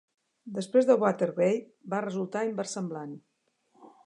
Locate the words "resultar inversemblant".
2.07-3.17